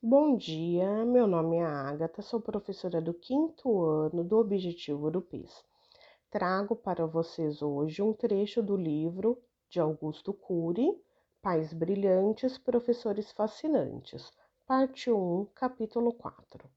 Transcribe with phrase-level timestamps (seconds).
[0.00, 5.64] Bom dia, meu nome é Agatha, sou professora do quinto ano do Objetivo do PIS.
[6.30, 10.96] Trago para vocês hoje um trecho do livro de Augusto Cury,
[11.42, 14.30] Pais Brilhantes, Professores Fascinantes,
[14.64, 16.70] parte 1, capítulo 4.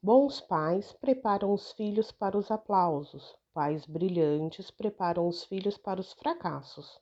[0.00, 6.12] Bons pais preparam os filhos para os aplausos, pais brilhantes preparam os filhos para os
[6.12, 7.00] fracassos.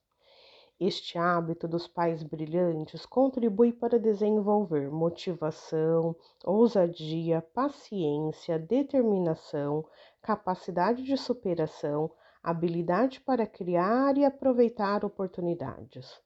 [0.84, 9.84] Este hábito dos pais brilhantes contribui para desenvolver motivação, ousadia, paciência, determinação,
[10.20, 12.10] capacidade de superação,
[12.42, 16.20] habilidade para criar e aproveitar oportunidades.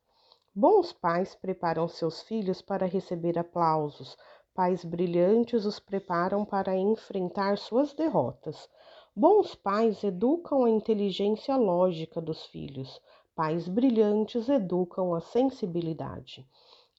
[0.55, 4.17] Bons pais preparam seus filhos para receber aplausos,
[4.55, 8.67] pais brilhantes os preparam para enfrentar suas derrotas.
[9.15, 12.99] Bons pais educam a inteligência lógica dos filhos.
[13.37, 16.49] Pais brilhantes educam a sensibilidade.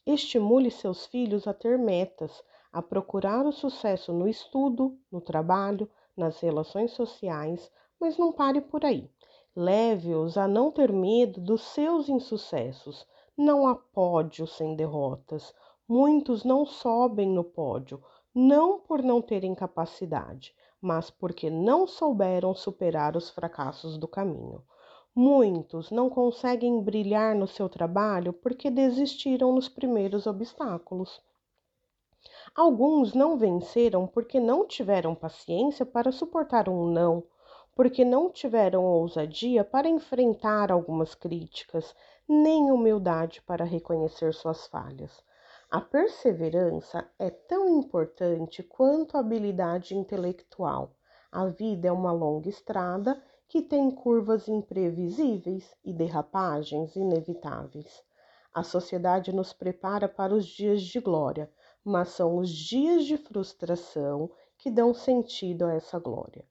[0.05, 6.39] Estimule seus filhos a ter metas, a procurar o sucesso no estudo, no trabalho, nas
[6.39, 9.09] relações sociais, mas não pare por aí.
[9.55, 13.07] Leve-os a não ter medo dos seus insucessos.
[13.35, 15.55] Não há pódio sem derrotas.
[15.87, 17.99] Muitos não sobem no pódio,
[18.31, 24.63] não por não terem capacidade, mas porque não souberam superar os fracassos do caminho.
[25.19, 31.19] Muitos não conseguem brilhar no seu trabalho porque desistiram nos primeiros obstáculos.
[32.55, 37.23] Alguns não venceram porque não tiveram paciência para suportar um não,
[37.73, 41.95] porque não tiveram ousadia para enfrentar algumas críticas,
[42.29, 45.23] nem humildade para reconhecer suas falhas.
[45.71, 50.91] A perseverança é tão importante quanto a habilidade intelectual.
[51.31, 58.03] A vida é uma longa estrada que tem curvas imprevisíveis e derrapagens inevitáveis.
[58.53, 61.49] A sociedade nos prepara para os dias de glória,
[61.83, 66.43] mas são os dias de frustração que dão sentido a essa glória.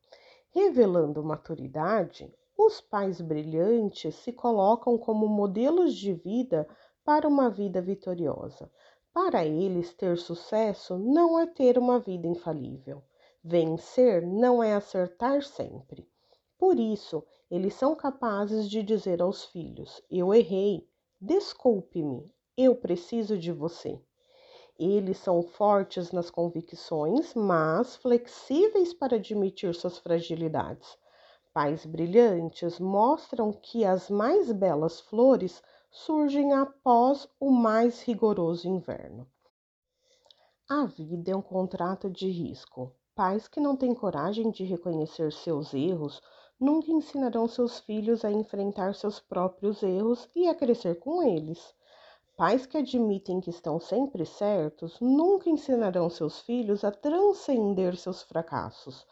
[0.50, 6.66] Revelando maturidade, os pais brilhantes se colocam como modelos de vida
[7.04, 8.70] para uma vida vitoriosa.
[9.12, 13.02] Para eles, ter sucesso não é ter uma vida infalível.
[13.44, 16.08] Vencer não é acertar sempre.
[16.66, 20.84] Por isso, eles são capazes de dizer aos filhos: Eu errei,
[21.20, 24.02] desculpe-me, eu preciso de você.
[24.76, 30.98] Eles são fortes nas convicções, mas flexíveis para admitir suas fragilidades.
[31.54, 39.24] Pais brilhantes mostram que as mais belas flores surgem após o mais rigoroso inverno.
[40.68, 42.92] A vida é um contrato de risco.
[43.14, 46.20] Pais que não têm coragem de reconhecer seus erros
[46.58, 51.74] nunca ensinarão seus filhos a enfrentar seus próprios erros e a crescer com eles.
[52.36, 59.06] Pais que admitem que estão sempre certos nunca ensinarão seus filhos a transcender seus fracassos.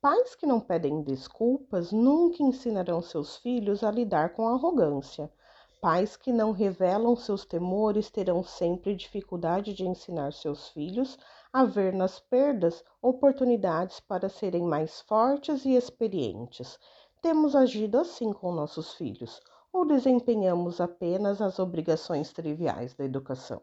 [0.00, 5.32] Pais que não pedem desculpas nunca ensinarão seus filhos a lidar com arrogância.
[5.80, 11.18] Pais que não revelam seus temores terão sempre dificuldade de ensinar seus filhos
[11.54, 16.76] a ver nas perdas oportunidades para serem mais fortes e experientes.
[17.22, 19.40] Temos agido assim com nossos filhos
[19.72, 23.62] ou desempenhamos apenas as obrigações triviais da educação?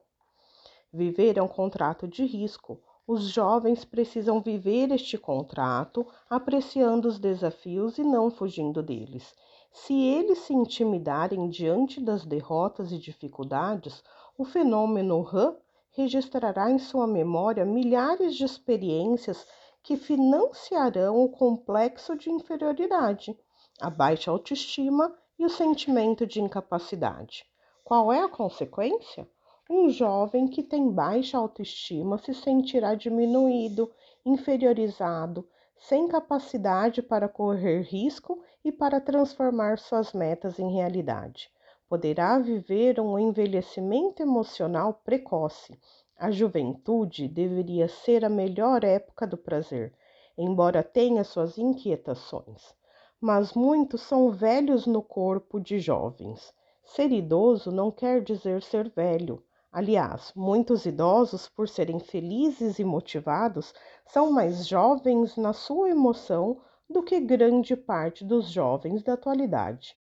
[0.93, 2.79] Viver é um contrato de risco.
[3.05, 9.35] Os jovens precisam viver este contrato, apreciando os desafios e não fugindo deles.
[9.69, 14.01] Se eles se intimidarem diante das derrotas e dificuldades,
[14.37, 15.57] o fenômeno RAM
[15.91, 19.45] registrará em sua memória milhares de experiências
[19.83, 23.37] que financiarão o complexo de inferioridade,
[23.79, 27.45] a baixa autoestima e o sentimento de incapacidade.
[27.83, 29.27] Qual é a consequência?
[29.69, 33.91] Um jovem que tem baixa autoestima se sentirá diminuído,
[34.25, 35.47] inferiorizado,
[35.77, 41.49] sem capacidade para correr risco e para transformar suas metas em realidade.
[41.91, 45.77] Poderá viver um envelhecimento emocional precoce.
[46.17, 49.93] A juventude deveria ser a melhor época do prazer,
[50.37, 52.73] embora tenha suas inquietações.
[53.19, 56.53] Mas muitos são velhos no corpo de jovens.
[56.81, 59.43] Ser idoso não quer dizer ser velho.
[59.69, 63.73] Aliás, muitos idosos, por serem felizes e motivados,
[64.05, 69.99] são mais jovens na sua emoção do que grande parte dos jovens da atualidade.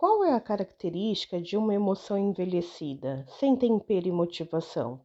[0.00, 4.98] Qual é a característica de uma emoção envelhecida, sem tempero e motivação?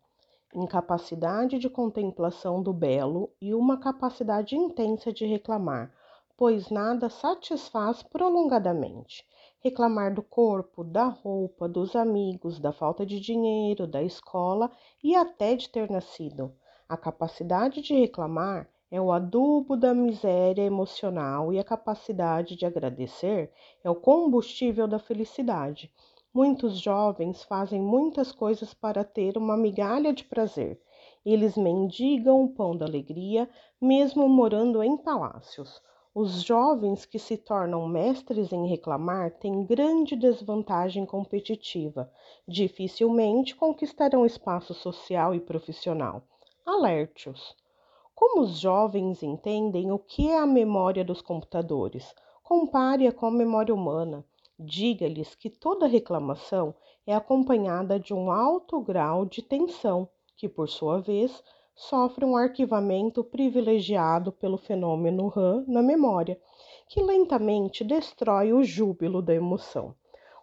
[0.54, 5.94] Incapacidade de contemplação do belo e uma capacidade intensa de reclamar,
[6.38, 9.28] pois nada satisfaz prolongadamente.
[9.60, 14.72] reclamar do corpo, da roupa, dos amigos, da falta de dinheiro, da escola
[15.04, 16.54] e até de ter nascido.
[16.88, 23.52] A capacidade de reclamar é o adubo da miséria emocional e a capacidade de agradecer
[23.84, 25.92] é o combustível da felicidade.
[26.34, 30.80] Muitos jovens fazem muitas coisas para ter uma migalha de prazer.
[31.26, 33.50] Eles mendigam o pão da alegria,
[33.82, 35.82] mesmo morando em palácios.
[36.14, 42.12] Os jovens que se tornam mestres em reclamar têm grande desvantagem competitiva.
[42.48, 46.24] Dificilmente conquistarão espaço social e profissional.
[46.66, 47.56] Alerte-os.
[48.16, 52.16] Como os jovens entendem o que é a memória dos computadores?
[52.42, 54.24] Compare-a com a memória humana.
[54.58, 56.74] Diga-lhes que toda reclamação
[57.06, 60.08] é acompanhada de um alto grau de tensão,
[60.38, 61.44] que, por sua vez,
[61.76, 66.40] sofre um arquivamento privilegiado pelo fenômeno RAM na memória,
[66.88, 69.94] que lentamente destrói o júbilo da emoção.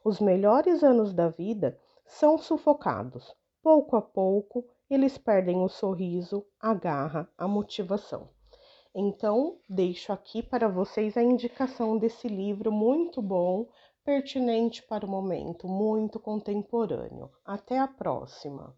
[0.04, 3.34] Os melhores anos da vida são sufocados.
[3.62, 8.28] Pouco a pouco, eles perdem o sorriso, a garra, a motivação.
[8.94, 13.66] Então, deixo aqui para vocês a indicação desse livro muito bom,
[14.04, 17.30] pertinente para o momento, muito contemporâneo.
[17.42, 18.76] Até a próxima!